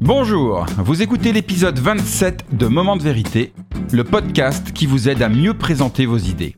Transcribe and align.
Bonjour, 0.00 0.66
vous 0.78 1.02
écoutez 1.02 1.32
l'épisode 1.32 1.78
27 1.78 2.46
de 2.52 2.66
Moment 2.66 2.96
de 2.96 3.02
vérité, 3.02 3.52
le 3.92 4.02
podcast 4.02 4.72
qui 4.72 4.86
vous 4.86 5.08
aide 5.08 5.22
à 5.22 5.28
mieux 5.28 5.54
présenter 5.54 6.04
vos 6.04 6.18
idées. 6.18 6.56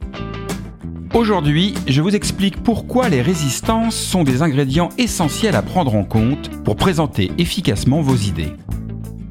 Aujourd'hui, 1.13 1.75
je 1.87 2.01
vous 2.01 2.17
explique 2.17 2.63
pourquoi 2.63 3.11
les 3.11 3.21
résistances 3.21 3.95
sont 3.95 4.25
des 4.25 4.43
ingrédients 4.43 4.89
essentiels 4.97 5.55
à 5.55 5.63
prendre 5.63 5.95
en 5.95 6.05
compte 6.05 6.51
pour 6.65 6.77
présenter 6.77 7.31
efficacement 7.37 8.01
vos 8.01 8.17
idées. 8.17 8.55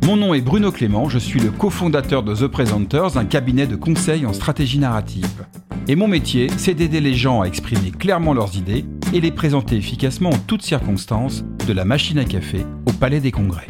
Mon 0.06 0.18
nom 0.18 0.36
est 0.36 0.42
Bruno 0.42 0.72
Clément, 0.72 1.10
je 1.10 1.20
suis 1.20 1.40
le 1.40 1.50
cofondateur 1.50 2.22
de 2.22 2.36
The 2.36 2.48
Presenters, 2.48 3.18
un 3.18 3.26
cabinet 3.26 3.66
de 3.66 3.76
conseil 3.76 4.28
en 4.28 4.34
stratégie 4.34 4.80
narrative. 4.80 5.46
Et 5.88 5.96
mon 5.96 6.08
métier, 6.08 6.48
c'est 6.58 6.76
d'aider 6.76 7.02
les 7.02 7.16
gens 7.16 7.42
à 7.42 7.48
exprimer 7.48 7.92
clairement 7.92 8.34
leurs 8.34 8.56
idées 8.56 8.86
et 9.14 9.20
les 9.20 9.32
présenter 9.32 9.76
efficacement 9.76 10.30
en 10.30 10.38
toutes 10.38 10.62
circonstances, 10.62 11.44
de 11.68 11.74
la 11.74 11.86
machine 11.86 12.20
à 12.20 12.26
café 12.26 12.66
au 12.88 12.92
palais 12.92 13.20
des 13.20 13.32
congrès. 13.32 13.68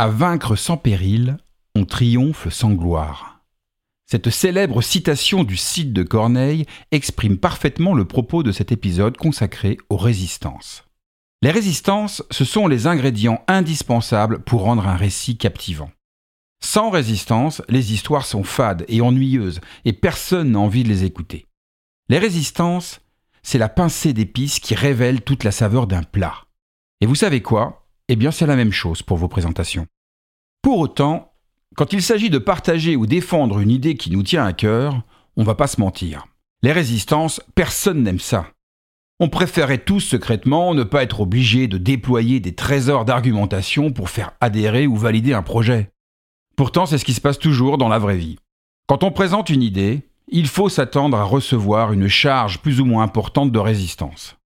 À 0.00 0.06
vaincre 0.06 0.54
sans 0.54 0.76
péril, 0.76 1.38
on 1.74 1.84
triomphe 1.84 2.48
sans 2.50 2.70
gloire. 2.70 3.40
Cette 4.06 4.30
célèbre 4.30 4.80
citation 4.80 5.42
du 5.42 5.56
site 5.56 5.92
de 5.92 6.04
Corneille 6.04 6.66
exprime 6.92 7.36
parfaitement 7.36 7.94
le 7.94 8.04
propos 8.04 8.44
de 8.44 8.52
cet 8.52 8.70
épisode 8.70 9.16
consacré 9.16 9.76
aux 9.90 9.96
résistances. 9.96 10.84
Les 11.42 11.50
résistances, 11.50 12.22
ce 12.30 12.44
sont 12.44 12.68
les 12.68 12.86
ingrédients 12.86 13.42
indispensables 13.48 14.38
pour 14.38 14.62
rendre 14.62 14.86
un 14.86 14.94
récit 14.94 15.36
captivant. 15.36 15.90
Sans 16.62 16.90
résistance, 16.90 17.60
les 17.68 17.92
histoires 17.92 18.24
sont 18.24 18.44
fades 18.44 18.84
et 18.86 19.00
ennuyeuses, 19.00 19.60
et 19.84 19.92
personne 19.92 20.52
n'a 20.52 20.60
envie 20.60 20.84
de 20.84 20.88
les 20.88 21.02
écouter. 21.02 21.48
Les 22.08 22.18
résistances, 22.18 23.00
c'est 23.42 23.58
la 23.58 23.68
pincée 23.68 24.12
d'épices 24.12 24.60
qui 24.60 24.76
révèle 24.76 25.22
toute 25.22 25.42
la 25.42 25.50
saveur 25.50 25.88
d'un 25.88 26.04
plat. 26.04 26.44
Et 27.00 27.06
vous 27.06 27.16
savez 27.16 27.42
quoi? 27.42 27.77
Eh 28.08 28.16
bien, 28.16 28.30
c'est 28.30 28.46
la 28.46 28.56
même 28.56 28.72
chose 28.72 29.02
pour 29.02 29.18
vos 29.18 29.28
présentations. 29.28 29.86
Pour 30.62 30.78
autant, 30.78 31.32
quand 31.76 31.92
il 31.92 32.02
s'agit 32.02 32.30
de 32.30 32.38
partager 32.38 32.96
ou 32.96 33.06
défendre 33.06 33.60
une 33.60 33.70
idée 33.70 33.96
qui 33.96 34.10
nous 34.10 34.22
tient 34.22 34.44
à 34.44 34.54
cœur, 34.54 35.02
on 35.36 35.44
va 35.44 35.54
pas 35.54 35.66
se 35.66 35.80
mentir. 35.80 36.26
Les 36.62 36.72
résistances, 36.72 37.40
personne 37.54 38.02
n'aime 38.02 38.18
ça. 38.18 38.46
On 39.20 39.28
préférait 39.28 39.78
tous 39.78 40.00
secrètement 40.00 40.74
ne 40.74 40.84
pas 40.84 41.02
être 41.02 41.20
obligé 41.20 41.68
de 41.68 41.76
déployer 41.76 42.40
des 42.40 42.54
trésors 42.54 43.04
d'argumentation 43.04 43.92
pour 43.92 44.10
faire 44.10 44.32
adhérer 44.40 44.86
ou 44.86 44.96
valider 44.96 45.34
un 45.34 45.42
projet. 45.42 45.90
Pourtant, 46.56 46.86
c'est 46.86 46.98
ce 46.98 47.04
qui 47.04 47.14
se 47.14 47.20
passe 47.20 47.38
toujours 47.38 47.78
dans 47.78 47.88
la 47.88 47.98
vraie 47.98 48.16
vie. 48.16 48.38
Quand 48.86 49.04
on 49.04 49.10
présente 49.10 49.50
une 49.50 49.62
idée, 49.62 50.08
il 50.28 50.46
faut 50.46 50.68
s'attendre 50.68 51.16
à 51.16 51.24
recevoir 51.24 51.92
une 51.92 52.08
charge 52.08 52.58
plus 52.58 52.80
ou 52.80 52.84
moins 52.84 53.02
importante 53.02 53.52
de 53.52 53.58
résistance. 53.58 54.37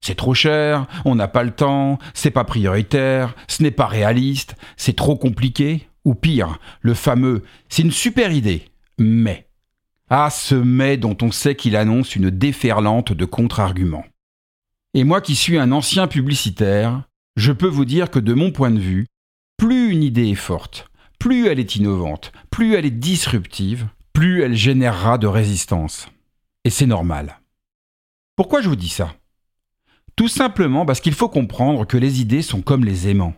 C'est 0.00 0.14
trop 0.14 0.34
cher, 0.34 0.86
on 1.04 1.14
n'a 1.14 1.28
pas 1.28 1.42
le 1.42 1.50
temps, 1.50 1.98
c'est 2.14 2.30
pas 2.30 2.44
prioritaire, 2.44 3.34
ce 3.48 3.62
n'est 3.62 3.70
pas 3.70 3.86
réaliste, 3.86 4.56
c'est 4.76 4.96
trop 4.96 5.16
compliqué, 5.16 5.88
ou 6.04 6.14
pire, 6.14 6.58
le 6.80 6.94
fameux 6.94 7.42
c'est 7.68 7.82
une 7.82 7.90
super 7.90 8.32
idée, 8.32 8.64
mais. 8.98 9.46
Ah, 10.08 10.30
ce 10.30 10.54
mais 10.54 10.96
dont 10.96 11.16
on 11.22 11.30
sait 11.30 11.54
qu'il 11.54 11.76
annonce 11.76 12.16
une 12.16 12.30
déferlante 12.30 13.12
de 13.12 13.24
contre-arguments. 13.24 14.06
Et 14.94 15.04
moi 15.04 15.20
qui 15.20 15.36
suis 15.36 15.58
un 15.58 15.70
ancien 15.70 16.08
publicitaire, 16.08 17.04
je 17.36 17.52
peux 17.52 17.68
vous 17.68 17.84
dire 17.84 18.10
que 18.10 18.18
de 18.18 18.34
mon 18.34 18.50
point 18.50 18.72
de 18.72 18.80
vue, 18.80 19.06
plus 19.56 19.90
une 19.92 20.02
idée 20.02 20.28
est 20.28 20.34
forte, 20.34 20.90
plus 21.20 21.46
elle 21.46 21.60
est 21.60 21.76
innovante, 21.76 22.32
plus 22.50 22.74
elle 22.74 22.86
est 22.86 22.90
disruptive, 22.90 23.86
plus 24.12 24.42
elle 24.42 24.56
générera 24.56 25.18
de 25.18 25.28
résistance. 25.28 26.08
Et 26.64 26.70
c'est 26.70 26.86
normal. 26.86 27.38
Pourquoi 28.34 28.62
je 28.62 28.68
vous 28.68 28.76
dis 28.76 28.88
ça? 28.88 29.14
Tout 30.20 30.28
simplement 30.28 30.84
parce 30.84 31.00
qu'il 31.00 31.14
faut 31.14 31.30
comprendre 31.30 31.86
que 31.86 31.96
les 31.96 32.20
idées 32.20 32.42
sont 32.42 32.60
comme 32.60 32.84
les 32.84 33.08
aimants. 33.08 33.32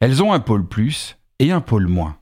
Elles 0.00 0.20
ont 0.20 0.32
un 0.32 0.40
pôle 0.40 0.66
plus 0.66 1.16
et 1.38 1.52
un 1.52 1.60
pôle 1.60 1.86
moins. 1.86 2.18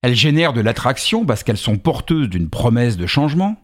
Elles 0.00 0.14
génèrent 0.14 0.54
de 0.54 0.62
l'attraction 0.62 1.26
parce 1.26 1.44
qu'elles 1.44 1.58
sont 1.58 1.76
porteuses 1.76 2.30
d'une 2.30 2.48
promesse 2.48 2.96
de 2.96 3.06
changement, 3.06 3.62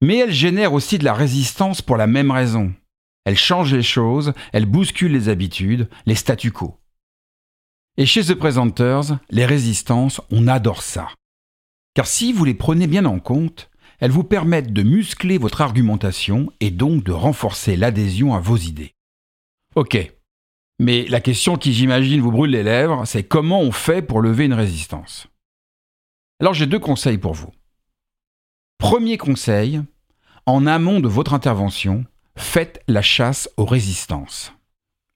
mais 0.00 0.16
elles 0.16 0.32
génèrent 0.32 0.72
aussi 0.72 0.96
de 0.96 1.04
la 1.04 1.12
résistance 1.12 1.82
pour 1.82 1.98
la 1.98 2.06
même 2.06 2.30
raison. 2.30 2.72
Elles 3.26 3.36
changent 3.36 3.74
les 3.74 3.82
choses, 3.82 4.32
elles 4.54 4.64
bousculent 4.64 5.12
les 5.12 5.28
habitudes, 5.28 5.90
les 6.06 6.14
statu 6.14 6.50
quo. 6.50 6.80
Et 7.98 8.06
chez 8.06 8.24
The 8.24 8.32
Presenters, 8.32 9.18
les 9.28 9.44
résistances, 9.44 10.22
on 10.30 10.48
adore 10.48 10.80
ça. 10.80 11.08
Car 11.92 12.06
si 12.06 12.32
vous 12.32 12.46
les 12.46 12.54
prenez 12.54 12.86
bien 12.86 13.04
en 13.04 13.18
compte, 13.18 13.68
elles 14.02 14.10
vous 14.10 14.24
permettent 14.24 14.72
de 14.72 14.82
muscler 14.82 15.38
votre 15.38 15.60
argumentation 15.60 16.52
et 16.58 16.72
donc 16.72 17.04
de 17.04 17.12
renforcer 17.12 17.76
l'adhésion 17.76 18.34
à 18.34 18.40
vos 18.40 18.56
idées. 18.56 18.96
Ok. 19.76 20.12
Mais 20.80 21.06
la 21.06 21.20
question 21.20 21.56
qui 21.56 21.72
j'imagine 21.72 22.20
vous 22.20 22.32
brûle 22.32 22.50
les 22.50 22.64
lèvres, 22.64 23.04
c'est 23.04 23.22
comment 23.22 23.60
on 23.60 23.70
fait 23.70 24.02
pour 24.02 24.20
lever 24.20 24.46
une 24.46 24.54
résistance? 24.54 25.28
Alors 26.40 26.52
j'ai 26.52 26.66
deux 26.66 26.80
conseils 26.80 27.16
pour 27.16 27.34
vous. 27.34 27.52
Premier 28.78 29.18
conseil, 29.18 29.80
en 30.46 30.66
amont 30.66 30.98
de 30.98 31.06
votre 31.06 31.32
intervention, 31.32 32.04
faites 32.34 32.82
la 32.88 33.02
chasse 33.02 33.48
aux 33.56 33.66
résistances. 33.66 34.52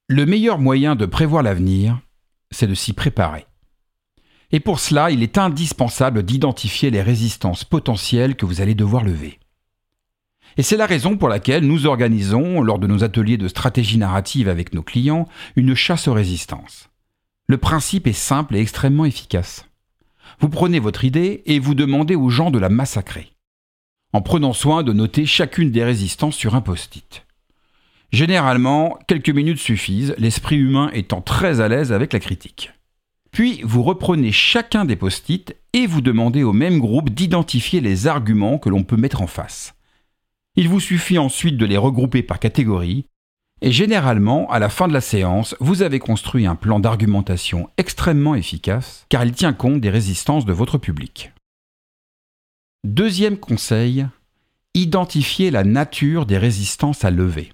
Le 0.06 0.26
meilleur 0.26 0.60
moyen 0.60 0.94
de 0.94 1.06
prévoir 1.06 1.42
l'avenir, 1.42 1.98
c'est 2.52 2.68
de 2.68 2.74
s'y 2.74 2.92
préparer. 2.92 3.46
Et 4.52 4.60
pour 4.60 4.80
cela, 4.80 5.10
il 5.10 5.22
est 5.22 5.38
indispensable 5.38 6.22
d'identifier 6.22 6.90
les 6.90 7.02
résistances 7.02 7.64
potentielles 7.64 8.36
que 8.36 8.46
vous 8.46 8.60
allez 8.60 8.74
devoir 8.74 9.02
lever. 9.02 9.38
Et 10.56 10.62
c'est 10.62 10.76
la 10.76 10.86
raison 10.86 11.16
pour 11.16 11.28
laquelle 11.28 11.66
nous 11.66 11.86
organisons, 11.86 12.62
lors 12.62 12.78
de 12.78 12.86
nos 12.86 13.04
ateliers 13.04 13.36
de 13.36 13.48
stratégie 13.48 13.98
narrative 13.98 14.48
avec 14.48 14.72
nos 14.72 14.82
clients, 14.82 15.28
une 15.56 15.74
chasse 15.74 16.08
aux 16.08 16.14
résistances. 16.14 16.88
Le 17.46 17.58
principe 17.58 18.06
est 18.06 18.12
simple 18.12 18.56
et 18.56 18.60
extrêmement 18.60 19.04
efficace. 19.04 19.66
Vous 20.40 20.48
prenez 20.48 20.80
votre 20.80 21.04
idée 21.04 21.42
et 21.46 21.58
vous 21.58 21.74
demandez 21.74 22.14
aux 22.14 22.30
gens 22.30 22.50
de 22.50 22.58
la 22.58 22.68
massacrer, 22.68 23.32
en 24.12 24.22
prenant 24.22 24.52
soin 24.52 24.82
de 24.82 24.92
noter 24.92 25.26
chacune 25.26 25.70
des 25.70 25.84
résistances 25.84 26.36
sur 26.36 26.54
un 26.54 26.60
post-it. 26.60 27.26
Généralement, 28.12 28.98
quelques 29.06 29.30
minutes 29.30 29.58
suffisent, 29.58 30.14
l'esprit 30.16 30.56
humain 30.56 30.90
étant 30.94 31.20
très 31.20 31.60
à 31.60 31.68
l'aise 31.68 31.92
avec 31.92 32.12
la 32.12 32.20
critique. 32.20 32.72
Puis 33.36 33.60
vous 33.64 33.82
reprenez 33.82 34.32
chacun 34.32 34.86
des 34.86 34.96
post-it 34.96 35.54
et 35.74 35.86
vous 35.86 36.00
demandez 36.00 36.42
au 36.42 36.54
même 36.54 36.78
groupe 36.78 37.10
d'identifier 37.10 37.82
les 37.82 38.06
arguments 38.06 38.56
que 38.56 38.70
l'on 38.70 38.82
peut 38.82 38.96
mettre 38.96 39.20
en 39.20 39.26
face. 39.26 39.74
Il 40.54 40.70
vous 40.70 40.80
suffit 40.80 41.18
ensuite 41.18 41.58
de 41.58 41.66
les 41.66 41.76
regrouper 41.76 42.22
par 42.22 42.38
catégorie, 42.38 43.04
et 43.60 43.72
généralement, 43.72 44.50
à 44.50 44.58
la 44.58 44.70
fin 44.70 44.88
de 44.88 44.94
la 44.94 45.02
séance, 45.02 45.54
vous 45.60 45.82
avez 45.82 45.98
construit 45.98 46.46
un 46.46 46.54
plan 46.54 46.80
d'argumentation 46.80 47.68
extrêmement 47.76 48.36
efficace, 48.36 49.04
car 49.10 49.22
il 49.22 49.32
tient 49.32 49.52
compte 49.52 49.82
des 49.82 49.90
résistances 49.90 50.46
de 50.46 50.54
votre 50.54 50.78
public. 50.78 51.30
Deuxième 52.84 53.36
conseil, 53.36 54.06
identifier 54.72 55.50
la 55.50 55.62
nature 55.62 56.24
des 56.24 56.38
résistances 56.38 57.04
à 57.04 57.10
lever. 57.10 57.52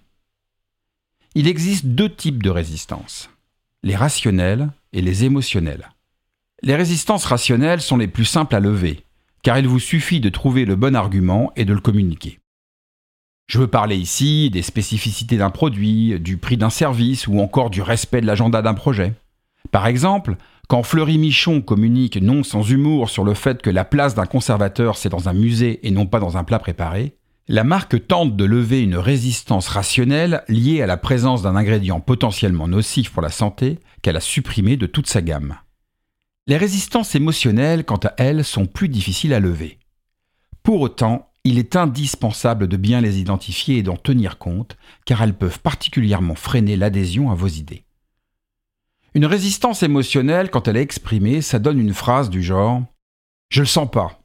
Il 1.35 1.49
existe 1.49 1.87
deux 1.87 2.15
types 2.15 2.41
de 2.41 2.51
résistances, 2.51 3.31
les 3.83 3.97
rationnelles 3.97 4.71
et 4.93 5.03
les 5.03 5.25
émotionnelles. 5.25 5.91
Les 6.63 6.77
résistances 6.77 7.25
rationnelles 7.25 7.81
sont 7.81 7.97
les 7.97 8.09
plus 8.09 8.25
simples 8.25 8.55
à 8.55 8.61
lever, 8.61 9.05
car 9.43 9.59
il 9.59 9.67
vous 9.67 9.81
suffit 9.81 10.21
de 10.21 10.29
trouver 10.29 10.65
le 10.65 10.77
bon 10.77 10.95
argument 10.95 11.53
et 11.57 11.65
de 11.65 11.73
le 11.73 11.81
communiquer. 11.81 12.39
Je 13.49 13.59
veux 13.59 13.67
parler 13.67 13.97
ici 13.97 14.49
des 14.51 14.63
spécificités 14.63 15.37
d'un 15.37 15.51
produit, 15.51 16.19
du 16.21 16.37
prix 16.37 16.57
d'un 16.57 16.71
service 16.71 17.27
ou 17.27 17.41
encore 17.41 17.71
du 17.71 17.83
respect 17.83 18.21
de 18.21 18.27
l'agenda 18.27 18.63
d'un 18.63 18.75
projet. 18.75 19.15
Par 19.73 19.87
exemple, 19.87 20.37
quand 20.69 20.83
Fleury 20.83 21.19
Michon 21.19 21.61
communique 21.61 22.17
non 22.17 22.45
sans 22.45 22.63
humour 22.71 23.11
sur 23.11 23.25
le 23.25 23.35
fait 23.35 23.61
que 23.61 23.71
la 23.71 23.85
place 23.85 24.15
d'un 24.15 24.27
conservateur 24.27 24.97
c'est 24.97 25.09
dans 25.09 25.29
un 25.29 25.35
musée 25.35 25.87
et 25.87 25.91
non 25.91 26.07
pas 26.07 26.21
dans 26.21 26.37
un 26.37 26.45
plat 26.45 26.59
préparé, 26.59 27.17
la 27.49 27.65
marque 27.65 28.07
tente 28.07 28.37
de 28.37 28.45
lever 28.45 28.83
une 28.83 28.97
résistance 28.97 29.69
rationnelle 29.69 30.45
liée 30.49 30.83
à 30.83 30.87
la 30.87 30.97
présence 30.97 31.43
d'un 31.43 31.57
ingrédient 31.57 32.01
potentiellement 32.01 32.69
nocif 32.69 33.11
pour 33.11 33.23
la 33.23 33.31
santé 33.31 33.79
qu'elle 34.01 34.17
a 34.17 34.21
supprimé 34.21 34.77
de 34.77 34.87
toute 34.87 35.09
sa 35.09 35.23
gamme. 35.23 35.57
Les 36.47 36.57
résistances 36.57 37.15
émotionnelles, 37.15 37.85
quant 37.85 38.01
à 38.05 38.15
elles, 38.17 38.45
sont 38.45 38.67
plus 38.67 38.89
difficiles 38.89 39.35
à 39.35 39.41
lever. 39.41 39.79
Pour 40.63 40.81
autant, 40.81 41.31
il 41.45 41.59
est 41.59 41.75
indispensable 41.75 42.69
de 42.69 42.77
bien 42.77 43.01
les 43.01 43.19
identifier 43.19 43.79
et 43.79 43.83
d'en 43.83 43.97
tenir 43.97 44.39
compte, 44.39 44.77
car 45.05 45.23
elles 45.23 45.35
peuvent 45.35 45.61
particulièrement 45.61 46.37
freiner 46.37 46.77
l'adhésion 46.77 47.31
à 47.31 47.35
vos 47.35 47.49
idées. 47.49 47.85
Une 49.15 49.27
résistance 49.27 49.83
émotionnelle, 49.83 50.51
quand 50.51 50.69
elle 50.69 50.77
est 50.77 50.83
exprimée, 50.83 51.43
ça 51.43 51.59
donne 51.59 51.81
une 51.81 51.95
phrase 51.95 52.31
du 52.31 52.43
genre 52.43 52.83
Je 53.51 53.61
le 53.61 53.67
sens 53.67 53.91
pas. 53.91 54.23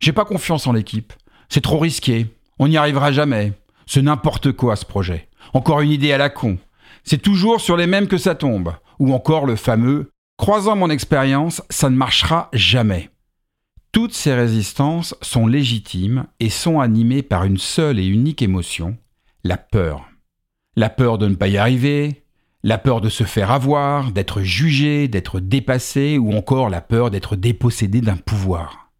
J'ai 0.00 0.12
pas 0.12 0.24
confiance 0.24 0.66
en 0.66 0.72
l'équipe. 0.72 1.12
C'est 1.48 1.62
trop 1.62 1.78
risqué. 1.78 2.26
On 2.58 2.68
n'y 2.68 2.76
arrivera 2.76 3.12
jamais. 3.12 3.52
C'est 3.86 4.02
n'importe 4.02 4.52
quoi 4.52 4.76
ce 4.76 4.84
projet. 4.84 5.28
Encore 5.54 5.80
une 5.80 5.90
idée 5.90 6.12
à 6.12 6.18
la 6.18 6.30
con. 6.30 6.58
C'est 7.04 7.22
toujours 7.22 7.60
sur 7.60 7.76
les 7.76 7.86
mêmes 7.86 8.08
que 8.08 8.18
ça 8.18 8.34
tombe. 8.34 8.72
Ou 8.98 9.14
encore 9.14 9.46
le 9.46 9.56
fameux 9.56 10.10
Croisant 10.36 10.76
mon 10.76 10.90
expérience, 10.90 11.62
ça 11.68 11.90
ne 11.90 11.96
marchera 11.96 12.48
jamais. 12.52 13.10
Toutes 13.90 14.14
ces 14.14 14.34
résistances 14.34 15.14
sont 15.22 15.46
légitimes 15.46 16.26
et 16.38 16.50
sont 16.50 16.78
animées 16.78 17.22
par 17.22 17.44
une 17.44 17.58
seule 17.58 17.98
et 17.98 18.06
unique 18.06 18.42
émotion, 18.42 18.96
la 19.42 19.56
peur. 19.56 20.08
La 20.76 20.90
peur 20.90 21.18
de 21.18 21.26
ne 21.26 21.34
pas 21.34 21.48
y 21.48 21.56
arriver, 21.56 22.24
La 22.64 22.76
peur 22.76 23.00
de 23.00 23.08
se 23.08 23.22
faire 23.22 23.52
avoir, 23.52 24.10
d'être 24.10 24.42
jugé, 24.42 25.06
d'être 25.06 25.38
dépassé, 25.38 26.18
ou 26.18 26.32
encore 26.32 26.68
la 26.68 26.80
peur 26.80 27.10
d'être 27.10 27.36
dépossédé 27.36 28.00
d'un 28.00 28.16
pouvoir. 28.16 28.90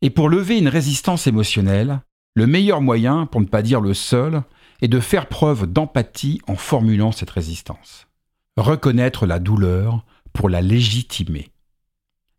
Et 0.00 0.08
pour 0.08 0.30
lever 0.30 0.58
une 0.58 0.68
résistance 0.68 1.26
émotionnelle, 1.26 2.00
le 2.34 2.46
meilleur 2.46 2.80
moyen, 2.80 3.26
pour 3.26 3.40
ne 3.40 3.46
pas 3.46 3.62
dire 3.62 3.80
le 3.80 3.94
seul, 3.94 4.42
est 4.80 4.88
de 4.88 5.00
faire 5.00 5.28
preuve 5.28 5.66
d'empathie 5.66 6.40
en 6.46 6.56
formulant 6.56 7.12
cette 7.12 7.30
résistance. 7.30 8.08
Reconnaître 8.56 9.26
la 9.26 9.38
douleur 9.38 10.04
pour 10.32 10.48
la 10.48 10.60
légitimer. 10.62 11.50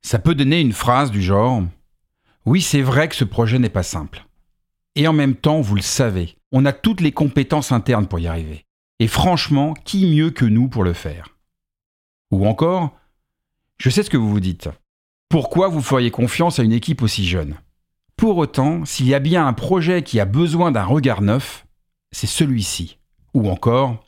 Ça 0.01 0.19
peut 0.19 0.35
donner 0.35 0.59
une 0.59 0.73
phrase 0.73 1.11
du 1.11 1.21
genre⁇ 1.21 1.61
Oui, 2.45 2.61
c'est 2.61 2.81
vrai 2.81 3.07
que 3.07 3.15
ce 3.15 3.23
projet 3.23 3.59
n'est 3.59 3.69
pas 3.69 3.83
simple. 3.83 4.25
Et 4.95 5.07
en 5.07 5.13
même 5.13 5.35
temps, 5.35 5.61
vous 5.61 5.75
le 5.75 5.81
savez, 5.81 6.35
on 6.51 6.65
a 6.65 6.73
toutes 6.73 7.01
les 7.01 7.11
compétences 7.11 7.71
internes 7.71 8.07
pour 8.07 8.19
y 8.19 8.27
arriver. 8.27 8.65
Et 8.99 9.07
franchement, 9.07 9.73
qui 9.85 10.05
mieux 10.05 10.29
que 10.29 10.45
nous 10.45 10.67
pour 10.67 10.83
le 10.83 10.93
faire? 10.93 11.29
Ou 12.31 12.45
encore, 12.47 12.95
je 13.77 13.89
sais 13.89 14.03
ce 14.03 14.09
que 14.09 14.17
vous 14.17 14.29
vous 14.29 14.39
dites. 14.39 14.69
Pourquoi 15.29 15.67
vous 15.67 15.81
feriez 15.81 16.11
confiance 16.11 16.59
à 16.59 16.63
une 16.63 16.73
équipe 16.73 17.01
aussi 17.01 17.25
jeune? 17.25 17.55
Pour 18.15 18.37
autant, 18.37 18.85
s'il 18.85 19.07
y 19.07 19.13
a 19.13 19.19
bien 19.19 19.45
un 19.47 19.53
projet 19.53 20.03
qui 20.03 20.19
a 20.19 20.25
besoin 20.25 20.71
d'un 20.71 20.83
regard 20.83 21.21
neuf, 21.21 21.65
c'est 22.11 22.27
celui-ci. 22.27 22.99
Ou 23.33 23.49
encore, 23.49 24.03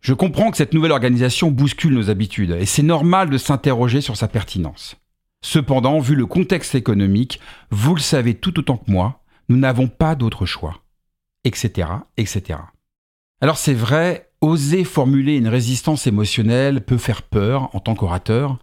je 0.00 0.14
comprends 0.14 0.50
que 0.50 0.56
cette 0.56 0.74
nouvelle 0.74 0.92
organisation 0.92 1.50
bouscule 1.50 1.94
nos 1.94 2.10
habitudes, 2.10 2.52
et 2.52 2.66
c'est 2.66 2.82
normal 2.82 3.30
de 3.30 3.38
s'interroger 3.38 4.00
sur 4.00 4.16
sa 4.16 4.28
pertinence. 4.28 4.96
Cependant, 5.42 5.98
vu 5.98 6.14
le 6.14 6.26
contexte 6.26 6.74
économique, 6.74 7.40
vous 7.70 7.94
le 7.94 8.00
savez 8.00 8.34
tout 8.34 8.58
autant 8.58 8.76
que 8.76 8.90
moi, 8.90 9.22
nous 9.48 9.56
n'avons 9.56 9.88
pas 9.88 10.14
d'autre 10.14 10.46
choix, 10.46 10.82
etc., 11.44 11.88
etc. 12.16 12.60
Alors 13.40 13.56
c'est 13.56 13.74
vrai, 13.74 14.30
oser 14.40 14.84
formuler 14.84 15.36
une 15.36 15.48
résistance 15.48 16.06
émotionnelle 16.06 16.84
peut 16.84 16.98
faire 16.98 17.22
peur 17.22 17.74
en 17.74 17.80
tant 17.80 17.94
qu'orateur, 17.94 18.58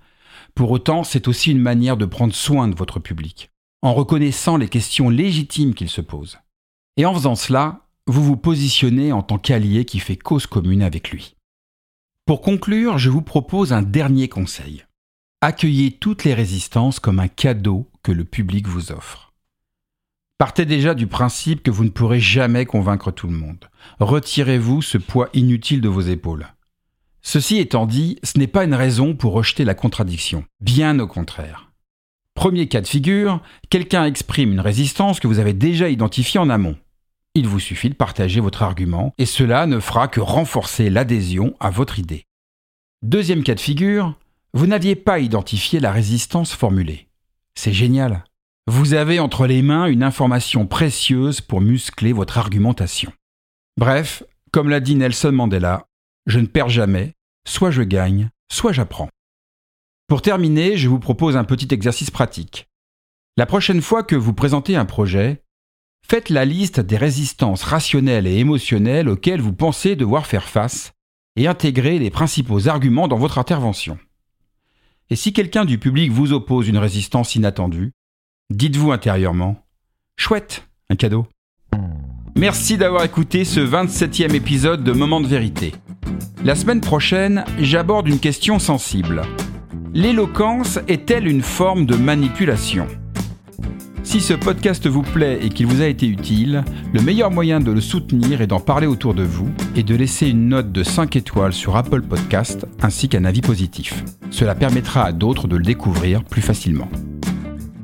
pour 0.54 0.72
autant 0.72 1.04
c'est 1.04 1.28
aussi 1.28 1.52
une 1.52 1.60
manière 1.60 1.98
de 1.98 2.06
prendre 2.06 2.34
soin 2.34 2.68
de 2.68 2.76
votre 2.76 3.00
public, 3.00 3.52
en 3.86 3.94
reconnaissant 3.94 4.58
les 4.58 4.68
questions 4.68 5.12
légitimes 5.12 5.76
qu'il 5.76 5.90
se 5.90 6.02
pose. 6.02 6.40
Et 6.98 7.06
en 7.06 7.14
faisant 7.14 7.36
cela, 7.36 7.82
vous 8.08 8.24
vous 8.24 8.36
positionnez 8.36 9.12
en 9.12 9.22
tant 9.22 9.38
qu'allié 9.38 9.86
qui 9.86 10.00
fait 10.00 10.16
cause 10.16 10.48
commune 10.48 10.82
avec 10.82 11.12
lui. 11.12 11.36
Pour 12.26 12.42
conclure, 12.42 12.98
je 12.98 13.12
vous 13.12 13.22
propose 13.22 13.74
un 13.74 13.84
dernier 13.84 14.28
conseil. 14.28 14.86
Accueillez 15.42 15.92
toutes 15.92 16.24
les 16.24 16.34
résistances 16.34 17.00
comme 17.00 17.20
un 17.20 17.28
cadeau 17.28 17.88
que 18.02 18.12
le 18.12 18.26
public 18.26 18.68
vous 18.68 18.92
offre. 18.92 19.36
Partez 20.40 20.66
déjà 20.66 20.96
du 20.96 21.06
principe 21.06 21.62
que 21.62 21.70
vous 21.70 21.84
ne 21.84 21.90
pourrez 21.90 22.20
jamais 22.20 22.66
convaincre 22.66 23.12
tout 23.12 23.28
le 23.28 23.38
monde. 23.38 23.70
Retirez-vous 24.00 24.82
ce 24.82 24.98
poids 24.98 25.30
inutile 25.34 25.82
de 25.82 25.90
vos 25.90 26.02
épaules. 26.02 26.48
Ceci 27.22 27.60
étant 27.60 27.86
dit, 27.86 28.18
ce 28.24 28.40
n'est 28.40 28.48
pas 28.48 28.64
une 28.64 28.74
raison 28.74 29.14
pour 29.16 29.34
rejeter 29.34 29.64
la 29.64 29.76
contradiction. 29.76 30.44
Bien 30.60 30.98
au 30.98 31.06
contraire. 31.06 31.72
Premier 32.36 32.68
cas 32.68 32.82
de 32.82 32.88
figure, 32.88 33.42
quelqu'un 33.70 34.06
exprime 34.06 34.52
une 34.52 34.60
résistance 34.60 35.20
que 35.20 35.28
vous 35.28 35.40
avez 35.40 35.54
déjà 35.54 35.90
identifiée 35.90 36.40
en 36.40 36.50
amont. 36.50 36.78
Il 37.34 37.48
vous 37.48 37.60
suffit 37.60 37.90
de 37.90 37.96
partager 37.96 38.40
votre 38.40 38.62
argument 38.62 39.14
et 39.18 39.26
cela 39.26 39.66
ne 39.66 39.80
fera 39.80 40.08
que 40.08 40.20
renforcer 40.20 40.90
l'adhésion 40.90 41.56
à 41.60 41.70
votre 41.70 41.98
idée. 41.98 42.26
Deuxième 43.02 43.44
cas 43.44 43.56
de 43.56 43.60
figure, 43.60 44.18
vous 44.54 44.68
n'aviez 44.68 44.96
pas 44.96 45.20
identifié 45.20 45.80
la 45.80 45.92
résistance 45.92 46.54
formulée. 46.54 47.08
C'est 47.56 47.74
génial. 47.74 48.24
Vous 48.68 48.94
avez 48.94 49.20
entre 49.20 49.48
les 49.48 49.62
mains 49.62 49.86
une 49.86 50.04
information 50.04 50.66
précieuse 50.68 51.42
pour 51.42 51.62
muscler 51.62 52.14
votre 52.14 52.38
argumentation. 52.38 53.12
Bref, 53.78 54.24
comme 54.52 54.70
l'a 54.70 54.80
dit 54.80 54.96
Nelson 54.96 55.32
Mandela, 55.32 55.86
je 56.26 56.40
ne 56.40 56.48
perds 56.48 56.70
jamais, 56.70 57.14
soit 57.48 57.72
je 57.72 57.84
gagne, 57.84 58.30
soit 58.52 58.72
j'apprends. 58.72 59.10
Pour 60.08 60.22
terminer, 60.22 60.78
je 60.78 60.88
vous 60.88 61.00
propose 61.00 61.38
un 61.38 61.44
petit 61.44 61.74
exercice 61.74 62.12
pratique. 62.12 62.68
La 63.38 63.46
prochaine 63.46 63.82
fois 63.82 64.04
que 64.04 64.16
vous 64.16 64.34
présentez 64.34 64.76
un 64.76 64.86
projet, 64.86 65.44
faites 66.08 66.30
la 66.30 66.46
liste 66.46 66.80
des 66.80 66.98
résistances 66.98 67.64
rationnelles 67.64 68.28
et 68.28 68.38
émotionnelles 68.38 69.10
auxquelles 69.10 69.42
vous 69.42 69.54
pensez 69.54 69.96
devoir 69.96 70.26
faire 70.26 70.48
face 70.48 70.94
et 71.36 71.48
intégrez 71.48 72.00
les 72.00 72.12
principaux 72.12 72.68
arguments 72.68 73.08
dans 73.08 73.18
votre 73.18 73.40
intervention. 73.40 73.98
Et 75.10 75.16
si 75.16 75.34
quelqu'un 75.34 75.66
du 75.66 75.78
public 75.78 76.12
vous 76.12 76.34
oppose 76.34 76.68
une 76.68 76.78
résistance 76.78 77.36
inattendue, 77.36 77.92
Dites-vous 78.52 78.92
intérieurement 78.92 79.58
Chouette, 80.18 80.68
un 80.92 80.96
cadeau. 80.96 81.26
Merci 82.36 82.78
d'avoir 82.78 83.04
écouté 83.04 83.44
ce 83.44 83.60
27e 83.60 84.36
épisode 84.36 84.84
de 84.84 84.92
Moment 84.92 85.20
de 85.20 85.26
vérité. 85.26 85.74
La 86.44 86.54
semaine 86.54 86.82
prochaine, 86.82 87.44
j'aborde 87.60 88.08
une 88.08 88.20
question 88.20 88.60
sensible. 88.60 89.24
L'éloquence 89.96 90.78
est-elle 90.90 91.26
une 91.26 91.42
forme 91.42 91.86
de 91.86 91.96
manipulation? 91.96 92.86
Si 94.04 94.20
ce 94.20 94.34
podcast 94.34 94.86
vous 94.88 95.04
plaît 95.04 95.40
et 95.42 95.48
qu'il 95.48 95.68
vous 95.68 95.82
a 95.82 95.88
été 95.88 96.06
utile, 96.06 96.66
le 96.94 97.02
meilleur 97.02 97.32
moyen 97.32 97.62
de 97.62 97.72
le 97.72 97.80
soutenir 97.80 98.42
est 98.42 98.48
d'en 98.48 98.60
parler 98.60 98.88
autour 98.88 99.14
de 99.14 99.24
vous 99.24 99.48
et 99.74 99.84
de 99.84 99.96
laisser 99.96 100.28
une 100.28 100.50
note 100.50 100.74
de 100.74 100.84
5 100.84 101.16
étoiles 101.16 101.54
sur 101.54 101.78
Apple 101.78 102.02
Podcast 102.02 102.68
ainsi 102.82 103.08
qu'un 103.08 103.24
avis 103.24 103.40
positif. 103.40 104.04
Cela 104.32 104.54
permettra 104.54 105.06
à 105.06 105.14
d'autres 105.14 105.48
de 105.48 105.56
le 105.56 105.64
découvrir 105.64 106.26
plus 106.26 106.42
facilement. 106.42 106.90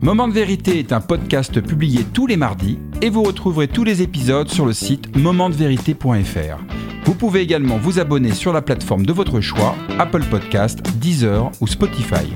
Moment 0.01 0.27
de 0.27 0.33
vérité 0.33 0.79
est 0.79 0.91
un 0.91 0.99
podcast 0.99 1.61
publié 1.61 2.03
tous 2.03 2.27
les 2.27 2.35
mardis 2.35 2.77
et 3.01 3.09
vous 3.09 3.23
retrouverez 3.23 3.69
tous 3.69 3.85
les 3.85 4.01
épisodes 4.01 4.49
sur 4.49 4.65
le 4.65 4.73
site 4.73 5.15
momentdevérité.fr. 5.15 6.90
Vous 7.03 7.15
pouvez 7.15 7.41
également 7.41 7.77
vous 7.77 7.99
abonner 7.99 8.31
sur 8.31 8.53
la 8.53 8.61
plateforme 8.61 9.05
de 9.05 9.13
votre 9.13 9.41
choix, 9.41 9.75
Apple 9.97 10.23
Podcast, 10.29 10.81
Deezer 10.99 11.51
ou 11.59 11.67
Spotify. 11.67 12.33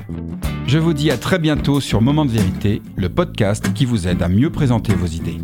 Je 0.66 0.78
vous 0.78 0.92
dis 0.92 1.10
à 1.10 1.16
très 1.16 1.38
bientôt 1.38 1.80
sur 1.80 2.02
Moment 2.02 2.24
de 2.24 2.32
vérité, 2.32 2.82
le 2.96 3.08
podcast 3.08 3.72
qui 3.72 3.84
vous 3.84 4.08
aide 4.08 4.22
à 4.22 4.28
mieux 4.28 4.50
présenter 4.50 4.92
vos 4.94 5.06
idées. 5.06 5.38